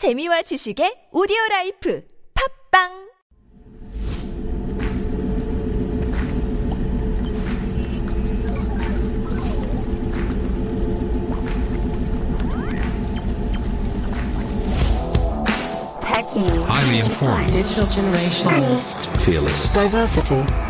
[0.00, 2.00] 재미와 지식의 오디오 라이프
[2.32, 2.88] 팝빵
[16.00, 16.48] Techy.
[16.64, 17.52] Highly informed.
[17.52, 18.48] Digital generation.
[19.20, 19.68] Fearless.
[19.74, 20.69] Diversity.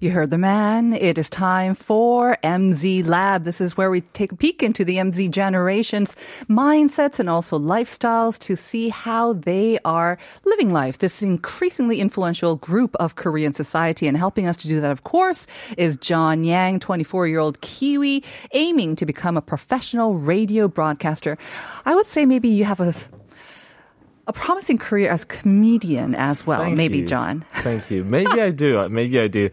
[0.00, 0.92] You heard the man.
[0.92, 3.42] It is time for MZ Lab.
[3.42, 6.14] This is where we take a peek into the MZ generations
[6.48, 10.98] mindsets and also lifestyles to see how they are living life.
[10.98, 15.48] This increasingly influential group of Korean society and helping us to do that, of course,
[15.76, 21.36] is John Yang, 24 year old Kiwi, aiming to become a professional radio broadcaster.
[21.84, 22.94] I would say maybe you have a
[24.28, 26.60] a promising career as comedian as well.
[26.60, 27.06] Thank maybe you.
[27.06, 27.44] John.
[27.56, 28.04] Thank you.
[28.04, 28.88] Maybe I do.
[28.90, 29.50] Maybe I do.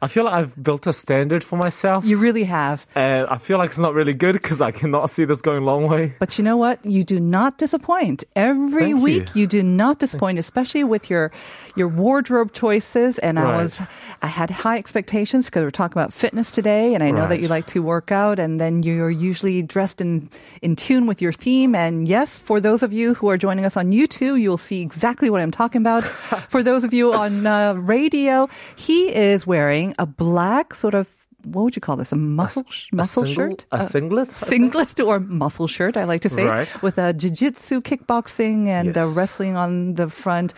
[0.00, 2.04] I feel like I've built a standard for myself.
[2.04, 2.86] You really have.
[2.94, 5.88] and I feel like it's not really good because I cannot see this going long
[5.88, 6.14] way.
[6.18, 6.84] But you know what?
[6.84, 8.24] You do not disappoint.
[8.36, 9.42] Every Thank week you.
[9.42, 9.46] you.
[9.46, 11.32] do not disappoint, especially with your
[11.74, 13.18] your wardrobe choices.
[13.18, 13.80] And I was
[14.22, 17.48] I had high expectations because we're talking about fitness today, and I know that you
[17.48, 20.30] like to work out, and then you're usually dressed in
[20.62, 21.74] in tune with your theme.
[21.74, 25.30] And yes, for those of you who are joining us on YouTube, you'll see exactly
[25.30, 26.04] what I'm talking about.
[26.48, 31.08] for those of you on uh, radio, he is wearing a black sort of
[31.44, 32.10] what would you call this?
[32.10, 33.64] A muscle A muscle single- shirt?
[33.70, 34.32] A Uh, singlet?
[34.34, 36.68] singlet or muscle shirt, I like to say, Right.
[36.82, 39.16] with a jiu-jitsu, kickboxing, and uh, Yes.
[39.16, 40.52] wrestling on the front.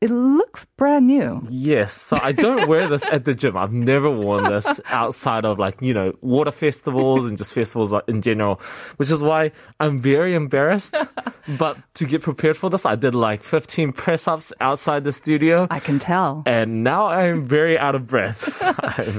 [0.00, 1.44] It looks brand new.
[1.50, 1.92] Yes.
[1.92, 3.56] So I don't wear this at the gym.
[3.56, 8.22] I've never worn this outside of like, you know, water festivals and just festivals in
[8.22, 8.60] general,
[8.98, 9.50] which is why
[9.80, 10.94] I'm very embarrassed.
[11.58, 15.66] but to get prepared for this, I did like 15 press ups outside the studio.
[15.68, 16.44] I can tell.
[16.46, 18.38] and now I'm very out of breath.
[18.58, 18.72] So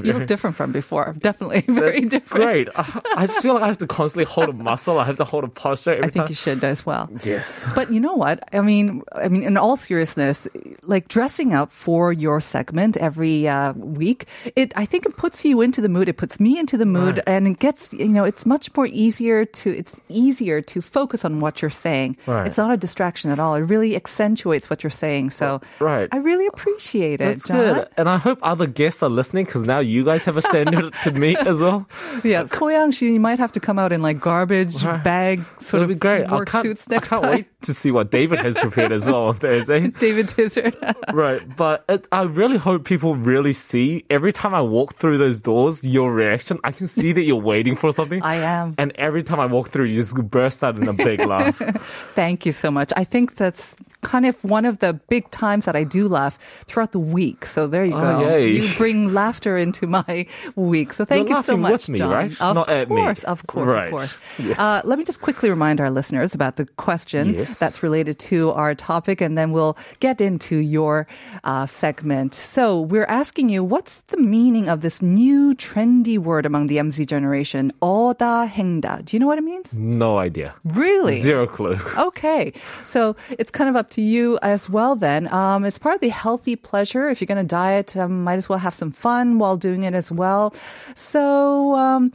[0.03, 1.13] You look different from before.
[1.19, 2.45] Definitely very different.
[2.45, 2.67] Great.
[2.75, 4.97] I, just feel like I have to constantly hold a muscle.
[4.99, 6.27] I have to hold a posture every I think time.
[6.29, 7.09] you should as well.
[7.25, 7.67] Yes.
[7.75, 8.47] But you know what?
[8.53, 10.47] I mean, I mean, in all seriousness,
[10.83, 14.25] like dressing up for your segment every uh, week,
[14.55, 16.09] it I think it puts you into the mood.
[16.09, 17.23] It puts me into the mood, Right.
[17.27, 21.39] and it gets you know, it's much more easier to it's easier to focus on
[21.39, 22.17] what you're saying.
[22.27, 22.47] Right.
[22.47, 23.55] It's not a distraction at all.
[23.55, 25.31] It really accentuates what you're saying.
[25.31, 26.07] So Right.
[26.11, 27.57] I really appreciate it, That's John.
[27.57, 27.87] good.
[27.97, 31.11] And I hope other guests are listening because now you guys have a standard to
[31.11, 31.87] meet as well.
[32.23, 35.03] Yeah, Soyang, she you might have to come out in like garbage Right.
[35.03, 36.25] bag sort It'll of be great.
[36.25, 37.31] I work can't, suits I can't time.
[37.31, 39.87] wait to see what David has prepared as well on Thursday.
[39.87, 40.29] David
[41.13, 45.39] Right, but it, I really hope people really see every time I walk through those
[45.39, 46.59] doors, your reaction.
[46.63, 48.21] I can see that you're waiting for something.
[48.35, 48.75] I am.
[48.77, 51.57] And every time I walk through, you just burst out in a big laugh.
[52.13, 52.93] Thank you so much.
[52.95, 56.92] I think that's kind of one of the big times that I do laugh throughout
[56.92, 57.44] the week.
[57.46, 58.28] So there you Oh, go.
[58.28, 58.52] yay.
[58.52, 60.26] You bring laughter into my
[60.56, 60.92] week.
[60.92, 62.10] So thank You're you so laughing much, with me, John.
[62.10, 62.30] right?
[62.40, 62.96] Of Not at me.
[62.96, 63.86] course, of course, Right.
[63.86, 64.14] of course.
[64.38, 64.58] Yes.
[64.58, 67.58] Uh, let me just quickly remind our listeners about the question Yes.
[67.58, 71.06] that's related to our topic, and then we'll get into your
[71.44, 72.34] uh, segment.
[72.34, 77.06] So we're asking you, what's the meaning of this new trendy word among the MZ
[77.06, 77.72] generation?
[77.82, 79.04] 어다 행다.
[79.04, 79.74] Do you know what it means?
[79.78, 80.54] No idea.
[80.64, 81.20] Really?
[81.20, 81.76] Zero clue.
[81.96, 82.52] Okay.
[82.84, 85.32] So it's kind of up to you as well then.
[85.32, 87.08] Um, it's part of the healthy pleasure.
[87.08, 89.94] If you're going to diet, um, might as well have some fun while doing it
[89.94, 90.52] as well.
[90.94, 92.12] So, um,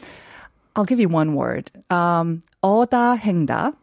[0.76, 1.72] I'll give you one word.
[1.90, 3.74] Um, 어다 행다.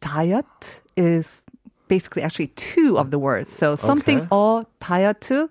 [0.00, 1.42] Diet is
[1.88, 3.50] basically actually two of the words.
[3.50, 4.28] So something Okay.
[4.30, 5.48] 어 다이어트,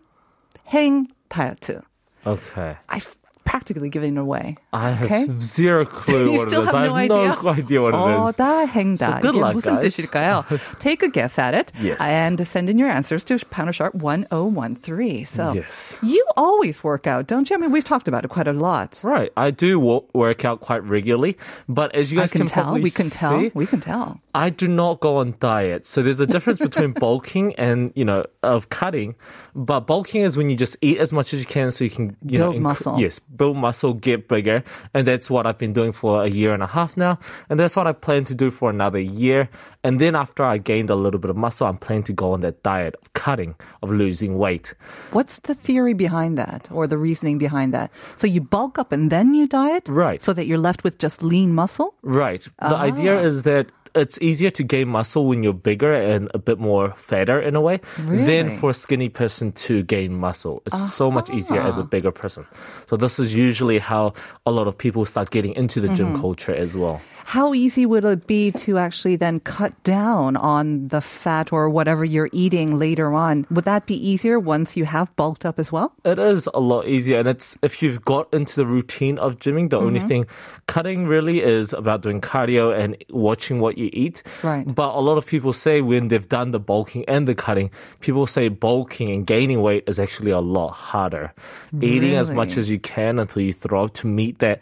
[0.69, 1.81] 행 다이어트.
[2.25, 2.75] Okay.
[2.89, 4.57] I've practically given it away.
[4.73, 5.25] I have Okay.
[5.39, 6.73] zero clue you what still it is.
[6.73, 7.38] have I no have idea.
[7.44, 8.35] no idea what it is.
[8.35, 8.97] 어다 행다.
[8.97, 9.83] So good 이게 luck, 무슨 guys.
[9.85, 10.44] 뜻일까요?
[10.79, 11.71] Take a guess at it.
[11.81, 11.97] Yes.
[12.01, 15.25] And send in your answers to Pounder Sharp 1013.
[15.25, 16.00] So Yes.
[16.01, 17.56] you always work out, don't you?
[17.56, 19.00] I mean, we've talked about it quite a lot.
[19.03, 19.31] Right.
[19.38, 21.38] I do wo- work out quite regularly,
[21.69, 22.63] but as you I guys can tell.
[22.63, 23.39] probably We can tell.
[23.39, 24.19] see, We can tell.
[24.33, 25.85] I do not go on diet.
[25.85, 29.13] So there's a difference between bulking and, you know, of cutting.
[29.56, 32.18] But bulking is when you just eat as much as you can so you can,
[32.25, 33.00] you Build know, muscle.
[33.00, 34.56] Yes, build muscle, get bigger.
[34.94, 37.19] And that's what I've been doing for a year and a half now.
[37.49, 39.49] And that's what I plan to do for another year.
[39.84, 42.40] And then after I gained a little bit of muscle, I'm planning to go on
[42.40, 44.75] that diet of cutting, of losing weight.
[45.12, 47.90] What's the theory behind that or the reasoning behind that?
[48.16, 49.88] So you bulk up and then you diet?
[49.88, 50.20] Right.
[50.20, 51.94] So that you're left with just lean muscle?
[52.02, 52.46] Right.
[52.60, 53.22] The idea ah.
[53.22, 57.40] is that it's easier to gain muscle when you're bigger and a bit more fatter
[57.40, 58.24] in a way Really?
[58.24, 60.62] than for a skinny person to gain muscle.
[60.66, 62.46] It's so much easier as a bigger person.
[62.86, 64.14] So this is usually how
[64.46, 67.00] a lot of people start getting into the gym culture as well.
[67.28, 72.02] How easy would it be to actually then cut down on the fat or whatever
[72.02, 73.44] you're eating later on?
[73.50, 75.92] Would that be easier once you have bulked up as well?
[76.06, 79.68] It is a lot easier, and it's if you've got into the routine of gymming.
[79.68, 80.08] The only Mm-hmm.
[80.08, 80.26] thing
[80.66, 84.23] cutting really is about doing cardio and watching what you eat.
[84.43, 84.67] Right.
[84.75, 87.70] But a lot of people say when they've done the bulking and the cutting,
[88.00, 91.32] people say bulking and gaining weight is actually a lot harder.
[91.81, 94.61] Eating as much as you can until you throw up to meet that.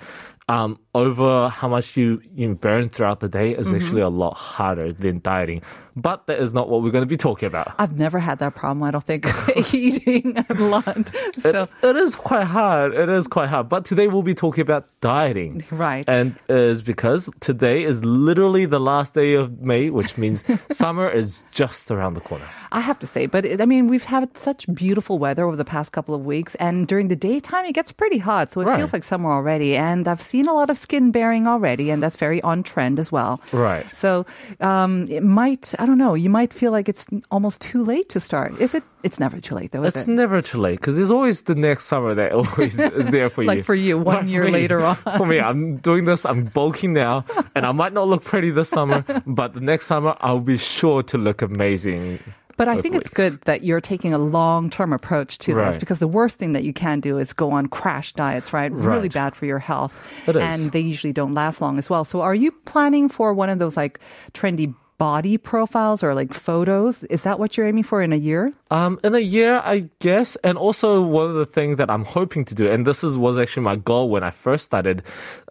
[0.49, 3.76] Um, over how much you, you burn throughout the day is Mm-hmm.
[3.76, 5.62] actually a lot harder than dieting.
[5.96, 7.75] But that is not what we're going to be talking about.
[7.78, 9.26] I've never had that problem, I don't think,
[9.75, 11.10] eating a lot.
[11.40, 12.94] So, it is quite hard.
[12.94, 13.69] It is quite hard.
[13.70, 15.64] But today we'll be talking about dieting.
[15.70, 16.04] Right.
[16.10, 21.43] And is because today is literally the last day of May, which means summer is
[21.50, 22.44] just around the corner.
[22.72, 25.64] I have to say, but it, I mean, we've had such beautiful weather over the
[25.64, 28.50] past couple of weeks, and during the daytime, it gets pretty hot.
[28.52, 28.76] So it Right.
[28.76, 29.76] feels like summer already.
[29.76, 33.10] And I've seen a lot of skin bearing already, and that's very on trend as
[33.10, 33.40] well.
[33.52, 33.87] Right.
[33.96, 34.26] So
[34.60, 38.20] um, it might, I don't know, you might feel like it's almost too late to
[38.20, 38.60] start.
[38.60, 38.82] Is it?
[39.02, 40.10] It's never too late, though, is It's it?
[40.10, 43.48] never too late because there's always the next summer that always is there for you.
[43.48, 44.96] Like for you, one But year me- later on.
[45.16, 47.24] For me, I'm doing this, I'm bulking now,
[47.54, 51.02] and I might not look pretty this summer, but the next summer I'll be sure
[51.04, 52.18] to look amazing.
[52.58, 55.98] But I think it's good that you're taking a long term approach to this because
[55.98, 58.72] the worst thing that you can do is go on crash diets, right?
[58.72, 59.92] Really bad for your health.
[60.26, 60.42] It is.
[60.42, 62.06] And they usually don't last long as well.
[62.06, 64.00] So are you planning for one of those like
[64.32, 67.04] trendy body profiles or like photos?
[67.04, 68.52] Is that what you're aiming for in a year?
[68.70, 72.44] Um, in a year, I guess, and also one of the things that I'm hoping
[72.46, 75.02] to do, and this is was actually my goal when I first started,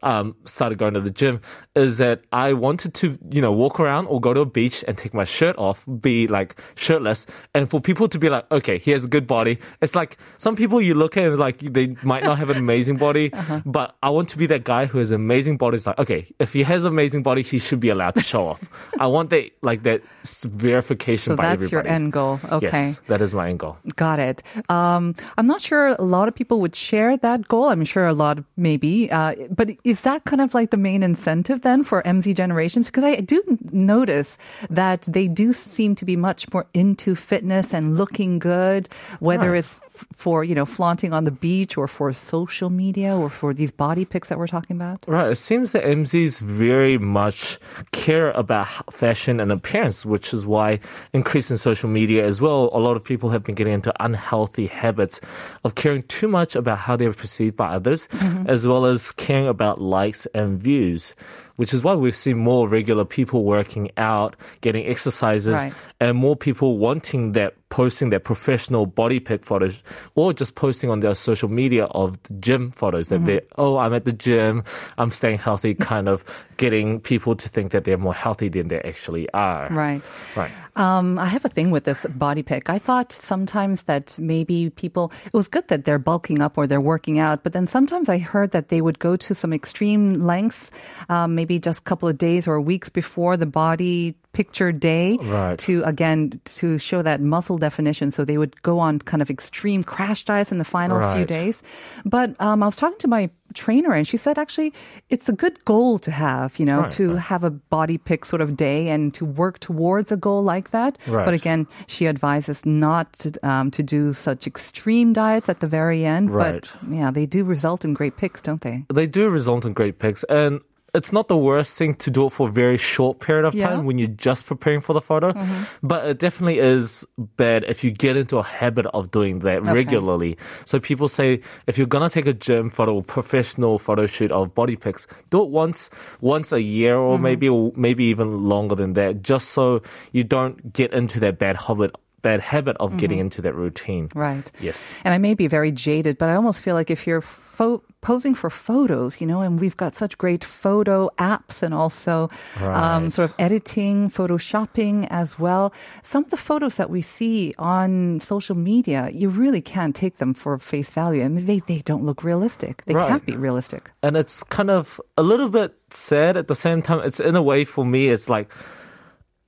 [0.03, 1.39] um, started going to the gym,
[1.75, 4.97] is that I wanted to, you know, walk around or go to a beach and
[4.97, 8.91] take my shirt off, be like shirtless, and for people to be like, okay, he
[8.91, 9.59] has a good body.
[9.81, 12.97] It's like some people you look at and like they might not have an amazing
[12.97, 13.31] body,
[13.65, 15.75] but I want to be that guy who has amazing body.
[15.75, 18.69] It's like, okay, if he has amazing body, he should be allowed to show off.
[18.99, 20.01] I want that like that
[20.43, 22.39] verification So by that's your end goal.
[22.51, 22.67] Okay.
[22.95, 23.77] Yes, that is my end goal.
[23.95, 24.43] Got it.
[24.69, 27.65] Um, I'm not sure a lot of people would share that goal.
[27.65, 29.09] I'm sure a lot, maybe.
[29.11, 32.87] Uh, but is that kind of like the main incentive then for MZ generations?
[32.87, 33.41] Because I do
[33.71, 34.37] notice
[34.69, 38.89] that they do seem to be much more into fitness and looking good,
[39.19, 39.59] whether Right.
[39.59, 43.53] it's f- for, you know, flaunting on the beach or for social media or for
[43.53, 45.03] these body pics that we're talking about.
[45.07, 45.31] Right.
[45.31, 47.59] It seems that MZs very much
[47.91, 48.81] care about h-
[49.25, 50.79] fashion and appearance, which is why
[51.13, 52.69] increase in social media as well.
[52.73, 55.19] A lot of people have been getting into unhealthy habits
[55.63, 58.47] of caring too much about how they're perceived by others, mm-hmm.
[58.47, 61.15] as well as caring about likes and views.
[61.55, 65.73] Which is why we've seen more regular people working out, getting exercises, Right.
[66.01, 69.83] and more people wanting that, posting their professional body pic photos,
[70.15, 73.93] or just posting on their social media of the gym photos that they're, oh, I'm
[73.93, 74.63] at the gym,
[74.97, 76.23] I'm staying healthy, kind of
[76.57, 79.67] getting people to think that they're more healthy than they actually are.
[79.71, 80.03] Right.
[80.35, 80.51] Right.
[80.75, 82.69] Um, I have a thing with this body pic.
[82.69, 86.81] I thought sometimes that maybe people, it was good that they're bulking up or they're
[86.81, 90.71] working out, but then sometimes I heard that they would go to some extreme lengths,
[91.09, 95.57] um, maybe just a couple of days or weeks before the body picture day Right.
[95.59, 99.81] to again to show that muscle definition so they would go on kind of extreme
[99.81, 101.63] crash diets in the final few days
[102.03, 104.73] but um, i was talking to my trainer and she said actually
[105.09, 107.19] it's a good goal to have you know Right, to right.
[107.31, 110.97] have a body pic sort of day and to work towards a goal like that.
[111.07, 111.23] Right.
[111.23, 116.03] But again, she advises not to, um, to do such extreme diets at the very
[116.03, 116.31] end.
[116.35, 116.59] Right.
[116.59, 118.83] But yeah, they do result in great pics, don't they?
[118.91, 120.59] they do result in great pics and
[120.95, 123.69] it's not the worst thing to do it for a very short period of Yeah.
[123.69, 125.63] time when you're just preparing for the photo mm-hmm.
[125.83, 130.37] but it definitely is bad if you get into a habit of doing that regularly.
[130.65, 134.55] So people say if you're gonna take a gym photo or professional photo shoot of
[134.55, 135.89] body pics do it once
[136.21, 137.23] once a year or mm-hmm.
[137.23, 141.57] maybe or maybe even longer than that just so you don't get into that bad
[141.57, 141.91] habit
[142.25, 144.47] bad habit of getting into that routine Right.
[144.67, 147.81] yes And I may be very jaded, but I almost feel like if you're fo-
[148.01, 152.29] posing for photos, you know, and we've got such great photo apps and also
[152.61, 155.73] um, sort of editing, photoshopping as well.
[156.03, 160.33] Some of the photos that we see on social media, you really can't take them
[160.33, 161.23] for face value.
[161.25, 162.83] I mean, they, they don't look realistic.
[162.85, 163.09] They Right.
[163.09, 163.89] can't be realistic.
[164.03, 166.99] and it's kind of a little bit sad at the same time.
[167.07, 168.47] It's in a way for me, it's like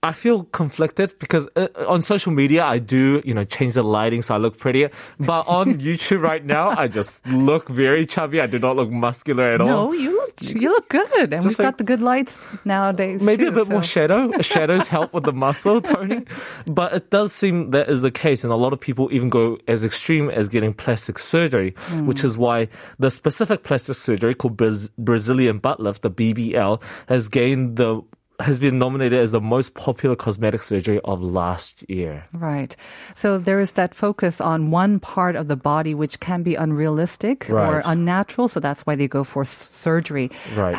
[0.08, 4.22] I feel conflicted because uh, on social media I do, you know, change the lighting
[4.22, 4.90] so I look prettier.
[5.20, 8.40] But on YouTube right now, I just look very chubby.
[8.40, 9.68] I do not look muscular at all.
[9.68, 13.22] No, you look you look good, and we've like- got the good lights nowadays.
[13.24, 14.32] Maybe too, a bit more shadow.
[14.42, 16.28] Shadows help with the muscle toning.
[16.66, 18.44] But it does seem that is the case.
[18.44, 21.72] And a lot of people even go as extreme as getting plastic surgery,
[22.10, 27.28] which is why the specific plastic surgery called Braz- Brazilian butt lift, the BBL, has
[27.30, 28.02] gained the
[28.40, 32.26] has been nominated as the most popular cosmetic surgery of last year.
[32.34, 32.76] Right.
[33.16, 37.50] So there is that focus on one part of the body which can be unrealistic
[37.50, 38.48] or unnatural.
[38.48, 40.30] So that's why they go for s- surgery.
[40.56, 40.78] Right.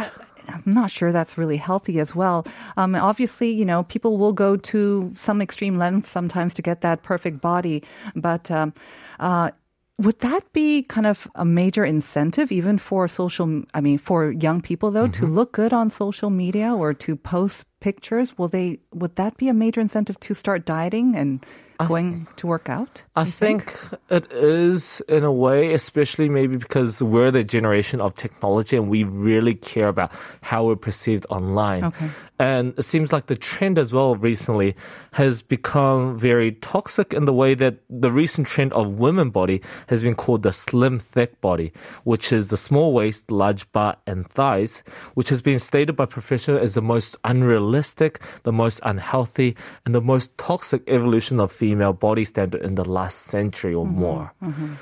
[0.48, 2.46] I'm not sure that's really healthy as well.
[2.76, 7.02] Um, obviously, you know, people will go to some extreme lengths sometimes to get that
[7.02, 7.82] perfect body,
[8.14, 8.72] but um,
[9.20, 9.50] uh,
[9.98, 13.62] would that be kind of a major incentive even for social?
[13.74, 15.34] I mean, for young people though, to mm-hmm.
[15.34, 18.37] look good on social media or to post pictures?
[18.38, 18.80] Will they?
[18.92, 21.44] Would that be a major incentive to start dieting and
[21.87, 23.04] going to work out?
[23.14, 23.78] I you think
[24.11, 29.04] it is in a way, especially maybe because we're the generation of technology and we
[29.04, 31.85] really care about how we're perceived online.
[31.85, 32.11] Okay.
[32.40, 34.76] And it seems like the trend as well recently
[35.12, 40.04] has become very toxic in the way that the recent trend of women body has
[40.04, 41.73] been called the slim thick body,
[42.04, 46.62] which is the small waist, large butt and thighs, which has been stated by professionals
[46.62, 47.67] as the most unrealistic,
[48.42, 53.18] the most unhealthy, and the most toxic evolution of female body standard in the last
[53.26, 54.00] century or mm-hmm.
[54.00, 54.32] more.
[54.42, 54.75] Mm-hmm.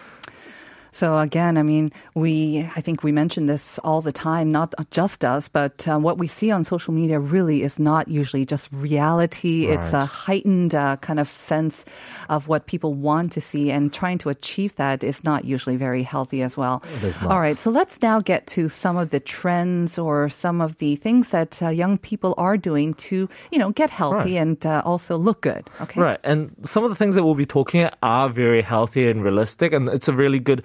[0.97, 5.26] So again, I mean, we, I think we mention this all the time, not just
[5.26, 9.67] us, but uh, what we see on social media really is not usually just reality.
[9.67, 11.85] It's a heightened uh, kind of sense
[12.31, 16.03] of what people want to see and trying to achieve that is not usually very
[16.03, 16.83] healthy as well.
[17.05, 17.31] is not.
[17.31, 17.59] All right.
[17.59, 21.62] So let's now get to some of the trends or some of the things that
[21.62, 25.69] uh, young people are doing to, you know, get healthy and uh, also look good.
[25.83, 26.00] Okay.
[26.00, 26.21] Right.
[26.25, 29.75] And some of the things that we'll be talking at are very healthy and realistic.
[29.75, 30.65] And it's a really good,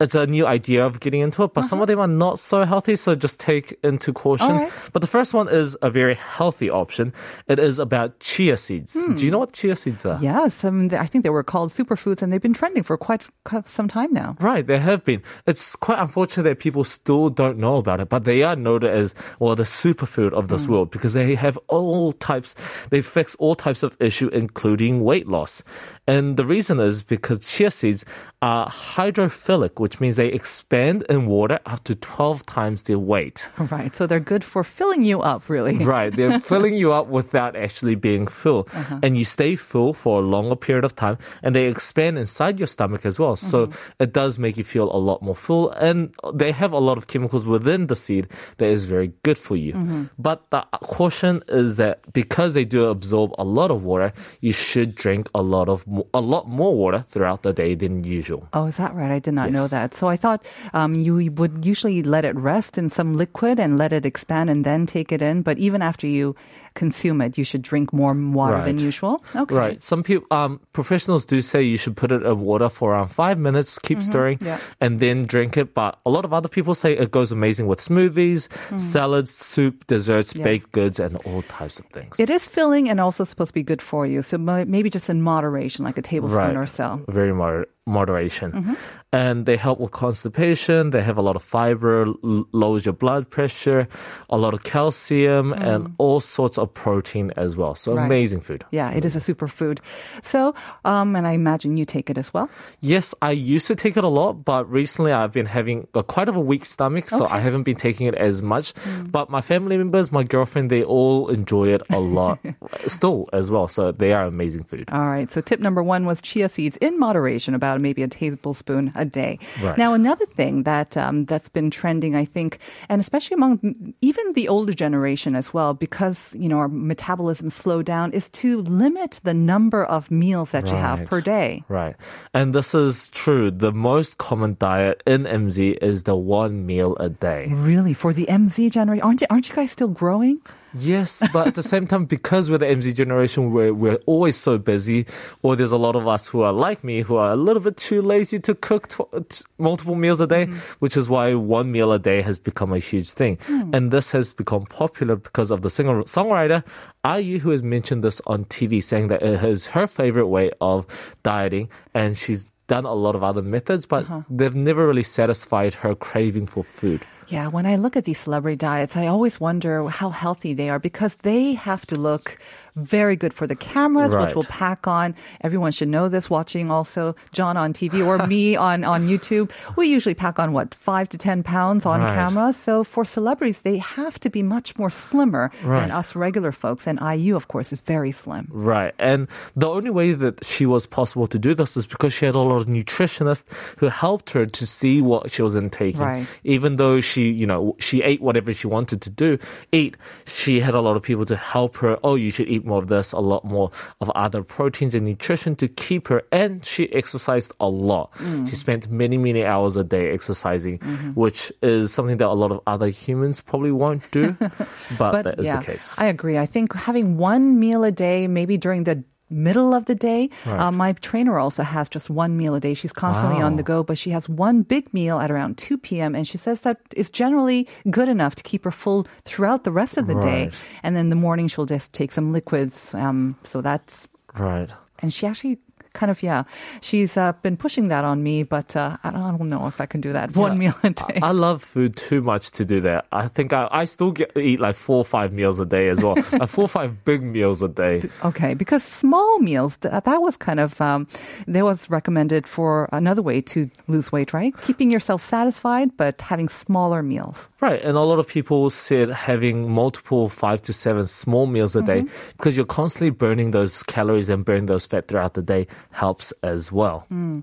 [0.00, 1.54] it's a new idea of getting into it.
[1.54, 2.96] But some of them are not so healthy.
[2.96, 4.50] So just take into caution.
[4.50, 4.60] Uh-huh.
[4.64, 4.72] Right.
[4.92, 7.12] But the first one is a very healthy option.
[7.46, 8.94] It is about chia seeds.
[8.94, 9.14] Hmm.
[9.16, 10.18] Do you know what chia seeds are?
[10.20, 10.64] Yes.
[10.64, 13.22] I, mean, I think they were called superfoods and they've been trending for quite,
[13.66, 14.36] some time now.
[14.40, 15.22] Right, they have been.
[15.46, 19.14] It's quite unfortunate that people still don't know about it, but they are noted as,
[19.38, 22.54] well, the superfood of this world because they have all types,
[22.90, 25.62] they fix all types of issue, including weight loss.
[26.06, 28.04] And the reason is because chia seeds
[28.42, 33.48] are hydrophilic, which means they expand in water up to 12 times their weight.
[33.58, 33.96] Right.
[33.96, 35.78] So they're good for filling you up, really.
[35.78, 36.14] Right.
[36.14, 38.68] They're filling you up without actually being full.
[38.72, 39.00] Uh-huh.
[39.02, 42.66] And you stay full for a longer period of time and they expand inside your
[42.66, 43.36] stomach as well.
[43.36, 44.02] So mm-hmm.
[44.02, 45.70] it does make you feel a lot more full.
[45.72, 48.28] And they have a lot of chemicals within the seed
[48.58, 49.72] that is very good for you.
[49.72, 50.04] Mm-hmm.
[50.18, 54.94] But the caution is that because they do absorb a lot of water, you should
[54.94, 58.48] drink a lot of a lot more water throughout the day than usual.
[58.52, 59.10] Oh, is that right?
[59.10, 59.70] I did not know Yes.
[59.80, 59.94] That.
[59.94, 60.44] So I thought
[60.74, 64.64] um, you would usually let it rest in some liquid and let it expand and
[64.64, 65.42] then take it in.
[65.42, 66.36] But even after you
[66.74, 69.22] consume it, you should drink more water than usual.
[69.34, 69.54] Okay.
[69.54, 69.82] Right.
[69.84, 73.38] Some people, um, professionals do say you should put it in water for around five
[73.38, 74.58] minutes, keep stirring, Yeah.
[74.80, 75.74] and then drink it.
[75.74, 78.48] But a lot of other people say it goes amazing with smoothies,
[78.78, 82.16] salads, soup, desserts, baked goods, and all types of things.
[82.18, 84.22] It is filling and also supposed to be good for you.
[84.22, 87.02] So maybe just in moderation, like a tablespoon or so.
[87.08, 88.52] Very moder- moderation.
[88.52, 88.74] Mm-hmm.
[89.12, 90.90] And they help with constipation.
[90.90, 93.88] They have a lot of fiber, l- lowers your blood pressure,
[94.28, 97.74] a lot of calcium, and all sorts of protein as well.
[97.74, 97.96] So Mm.
[97.96, 98.06] Right.
[98.06, 98.64] amazing food.
[98.70, 99.80] Yeah, it is a superfood.
[100.22, 102.48] So, um, and I imagine you take it as well.
[102.80, 106.28] Yes, I used to take it a lot, but recently I've been having a, quite
[106.28, 108.72] of a weak stomach, so I haven't been taking it as much.
[109.10, 112.38] But my family members, my girlfriend, they all enjoy it a lot
[112.86, 113.66] still as well.
[113.68, 114.88] So they are amazing food.
[114.92, 115.30] All right.
[115.30, 119.38] So tip number one was chia seeds in moderation, about maybe a tablespoon a day.
[119.62, 119.78] Right.
[119.78, 124.48] Now, another thing that um, that's been trending, I think, and especially among even the
[124.48, 129.34] older generation as well, because you know our metabolism slow down, is to limit the
[129.34, 131.64] number of meals that you have per day.
[131.68, 131.96] Right.
[132.34, 133.50] And this is true.
[133.50, 137.48] The most common diet in MZ is the one meal a day.
[137.50, 140.40] Really, for the MZ generation, aren't you, aren't you guys still growing?
[140.74, 144.58] Yes, but at the same time, because we're the MZ generation, we're, we're always so
[144.58, 145.06] busy,
[145.42, 147.76] or there's a lot of us who are like me, who are a little bit
[147.76, 150.58] too lazy to cook tw- multiple meals a day, mm-hmm.
[150.78, 153.38] which is why one meal a day has become a huge thing.
[153.46, 153.74] Hmm.
[153.74, 156.64] And this has become popular because of the singer songwriter
[157.04, 160.86] IU, who has mentioned this on TV, saying that it is her favorite way of
[161.22, 164.22] dieting, and she's done a lot of other methods, but uh-huh.
[164.30, 167.02] they've never really satisfied her craving for food.
[167.30, 170.80] Yeah, when I look at these celebrity diets, I always wonder how healthy they are
[170.80, 172.36] because they have to look
[172.76, 174.24] very good for the cameras, Right.
[174.26, 175.14] which will pack on.
[175.42, 179.50] Everyone should know this watching also John on TV or me on, on YouTube.
[179.76, 182.14] We usually pack on what, five to 10 pounds on Right.
[182.14, 182.52] camera.
[182.52, 185.80] So for celebrities, they have to be much more slimmer Right.
[185.80, 186.86] than us regular folks.
[186.86, 188.48] And IU, of course, is very slim.
[188.50, 188.94] Right.
[188.98, 192.34] And the only way that she was possible to do this is because she had
[192.34, 193.44] a lot of nutritionists
[193.78, 196.00] who helped her to see what she was intaking.
[196.00, 196.26] Right.
[196.44, 199.38] Even though she, you know, she ate whatever she wanted to do,
[199.72, 199.96] eat,
[200.26, 201.98] she had a lot of people to help her.
[202.02, 205.54] Oh, you should eat more of this, a lot more of other proteins and nutrition
[205.56, 206.22] to keep her.
[206.32, 208.12] And she exercised a lot.
[208.14, 208.48] Mm.
[208.48, 211.10] She spent many, many hours a day exercising, mm-hmm.
[211.10, 214.32] which is something that a lot of other humans probably won't do.
[214.98, 215.94] but, that is yeah, the case.
[215.98, 216.38] I agree.
[216.38, 220.28] I think having one meal a day, maybe during the middle of the day.
[220.46, 222.74] Uh, my trainer also has just one meal a day.
[222.74, 226.14] She's constantly on the go, but she has one big meal at around 2 p.m.
[226.14, 229.96] And she says that is generally good enough to keep her full throughout the rest
[229.96, 230.50] of the day.
[230.82, 232.92] And then in the morning, she'll just take some liquids.
[232.94, 234.08] Um, so that's
[234.38, 234.68] right.
[235.00, 235.58] and she actually
[235.92, 236.44] kind of yeah
[236.80, 239.80] she's uh, been pushing that on me but uh, I, don't, I don't know if
[239.80, 240.58] i can do that one Yeah.
[240.58, 243.06] meal a day I love food too much to do that.
[243.12, 246.02] I think I, I still get eat like four or five meals a day as
[246.04, 246.14] well.
[246.32, 248.08] like four or five big meals a day.
[248.24, 251.06] Okay, because small meals, th- that was kind of, um,
[251.46, 254.54] that was recommended for another way to lose weight, right?
[254.62, 257.48] Keeping yourself satisfied, but having smaller meals.
[257.60, 257.82] Right.
[257.82, 262.04] And a lot of people said having multiple five to seven small meals a day
[262.36, 266.70] because you're constantly burning those calories and burning those fat throughout the day helps as
[266.70, 267.06] well.
[267.08, 267.40] Hmm.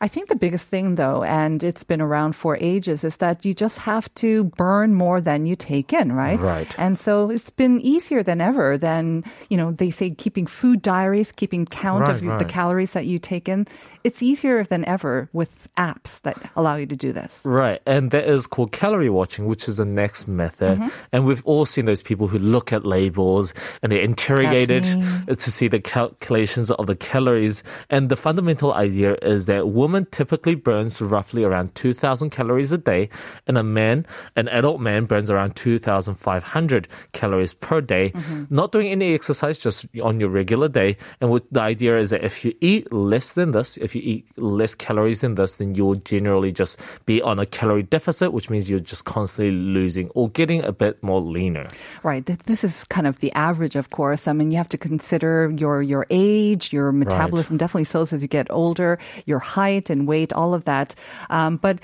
[0.00, 3.54] I think the biggest thing, though, and it's been around for ages, is that you
[3.54, 6.38] just have to burn more than you take in, right?
[6.38, 6.72] Right.
[6.78, 11.32] And so it's been easier than ever than, you know, they say keeping food diaries,
[11.32, 13.66] keeping count of Right, the calories that you take in.
[14.04, 17.42] It's easier than ever with apps that allow you to do this.
[17.44, 17.80] Right.
[17.86, 20.78] And that is called calorie watching, which is the next method.
[20.78, 20.88] Mm-hmm.
[21.12, 23.52] And we've all seen those people who look at labels
[23.82, 27.62] and they interrogate That's it to see the calculations of the calories.
[27.90, 33.08] And the fundamental idea is that woman typically burns roughly around 2,000 calories a day,
[33.46, 38.10] and a man, an adult man, burns around 2,500 calories per day.
[38.10, 38.44] Mm-hmm.
[38.50, 40.96] Not doing any exercise, just on your regular day.
[41.20, 44.26] And what the idea is that if you eat less than this, if you eat
[44.36, 48.68] less calories than this, then you'll generally just be on a calorie deficit, which means
[48.68, 51.66] you're just constantly losing or getting a bit more leaner.
[52.02, 52.24] Right.
[52.24, 54.28] This is kind of the average, of course.
[54.28, 58.28] I mean, you have to consider your your age, your metabolism definitely slows as you
[58.28, 60.94] get older, your height and weight, all of that.
[61.30, 61.80] Um, but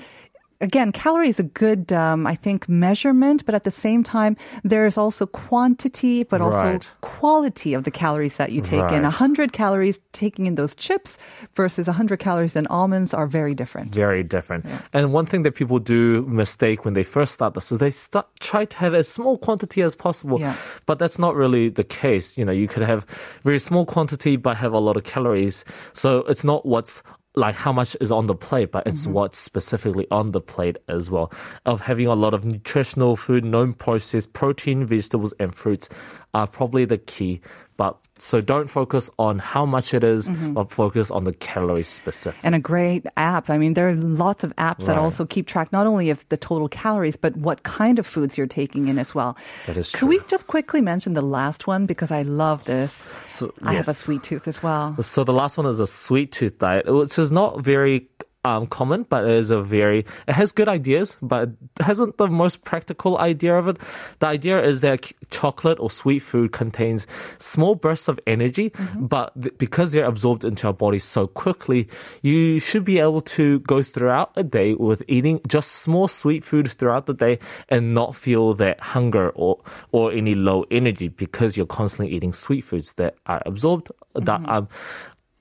[0.61, 3.45] again, calorie is a good, um, I think, measurement.
[3.45, 6.87] But at the same time, there's also quantity, but also Right.
[7.01, 9.03] quality of the calories that you take in.
[9.03, 9.05] Right.
[9.05, 11.17] A hundred calories taking in those chips
[11.55, 13.93] versus a hundred calories in almonds are very different.
[13.93, 14.65] Very different.
[14.93, 18.27] And one thing that people do mistake when they first start this is they start
[18.39, 20.39] try to have as small quantity as possible.
[20.39, 20.55] Yeah.
[20.85, 22.37] But that's not really the case.
[22.37, 23.05] You know, you could have
[23.43, 25.63] very small quantity but have a lot of calories.
[25.93, 27.01] So it's not what's
[27.35, 29.13] like how much is on the plate, but it's mm-hmm.
[29.13, 31.31] what's specifically on the plate as well.
[31.65, 35.89] Of having a lot of nutritional food, non-processed protein, vegetables, and fruits
[36.33, 37.41] are probably the key.
[37.77, 40.53] But so don't focus on how much it is, mm-hmm.
[40.53, 42.39] but focus on the calories specific.
[42.43, 43.49] and a great app.
[43.49, 46.37] I mean, there are lots of apps that also keep track not only of the
[46.37, 49.37] total calories, but what kind of foods you're taking in as well.
[49.67, 50.07] That is Could true.
[50.07, 53.09] we just quickly mention the last one because I love this?
[53.27, 54.95] So- I have a sweet tooth as well.
[55.01, 58.07] So the last one is a sweet tooth diet, which is not very
[58.45, 62.27] um, common, but it is a very, it has good ideas, but it hasn't the
[62.27, 63.77] most practical idea of it.
[64.19, 67.07] The idea is that chocolate or sweet food contains
[67.39, 71.89] small bursts of energy, but th- because they're absorbed into our body so quickly,
[72.21, 76.69] you should be able to go throughout a day with eating just small sweet food
[76.69, 79.59] throughout the day and not feel that hunger or,
[79.91, 84.69] or any low energy because you're constantly eating sweet foods that are absorbed, that um,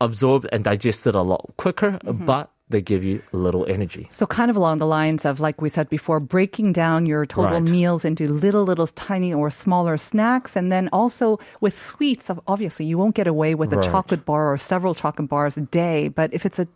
[0.01, 4.07] absorbed and digested a lot quicker, but they give you a little energy.
[4.11, 7.61] So kind of along the lines of, like we said before, breaking down your total
[7.61, 7.63] Right.
[7.71, 10.57] meals into little, little tiny or smaller snacks.
[10.57, 13.85] And then also with sweets, obviously you won't get away with a Right.
[13.91, 16.09] chocolate bar or several chocolate bars a day.
[16.09, 16.67] But if it's a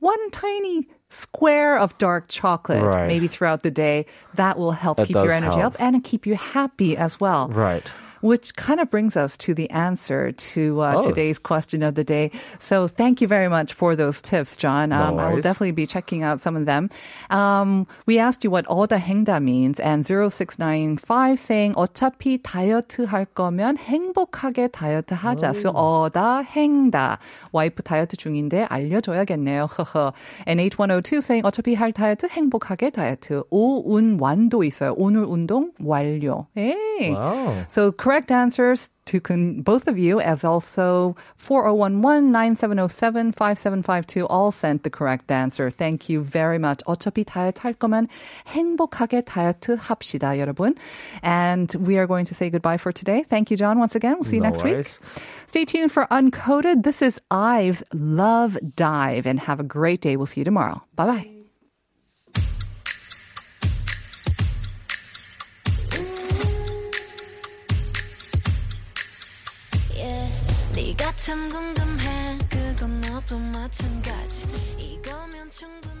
[0.00, 3.08] one tiny square of dark chocolate, Right.
[3.08, 5.74] maybe throughout the day, that will help That keep your energy help.
[5.74, 7.48] up and keep you happy as well.
[7.48, 7.90] Right
[8.23, 11.01] Which kind of brings us to the answer to uh, Oh.
[11.01, 12.31] today's question of the day.
[12.57, 14.89] So thank you very much for those tips, John.
[14.91, 15.43] No Um, I will worries.
[15.43, 16.87] definitely be checking out some of them.
[17.29, 23.77] Um, we asked you what 어다 행다 means, and 0695 saying 어차피 다이어트 할 거면
[23.77, 25.49] 행복하게 다이어트 하자.
[25.53, 27.19] So 어다 행다.
[27.51, 29.65] 와이프 다이어트 중인데 알려줘야겠네요.
[29.65, 30.13] 허허.
[30.47, 33.43] and 8102 saying 어차피 할 다이어트 행복하게 다이어트.
[33.49, 34.93] 오운완도 있어요.
[34.97, 36.47] 오늘 운동 완료.
[36.55, 37.11] Hey.
[37.13, 37.65] Wow.
[37.67, 44.83] So correct answers to con- both of you, as also 4011 9707 5752 all sent
[44.83, 45.69] the correct answer.
[45.69, 46.79] Thank you very much.
[46.85, 48.07] 어차피 다이어트 할 거면
[48.47, 50.75] 행복하게 다이어트 합시다, 여러분.
[51.21, 53.23] And we are going to say goodbye for today.
[53.23, 54.15] Thank you, John, once again.
[54.15, 54.99] We'll see you No next worries.
[55.01, 55.23] week.
[55.47, 56.83] Stay tuned for Uncoded.
[56.83, 60.15] This is Ives Love Dive, and have a great day.
[60.15, 60.81] We'll see you tomorrow.
[60.95, 61.36] Bye
[71.28, 72.38] 참 궁금해.
[72.48, 74.46] 그건 너도 마찬가지.
[74.78, 75.97] 이거면 충분